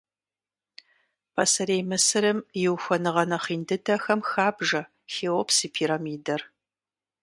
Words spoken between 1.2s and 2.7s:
Пасэрей Мысырым и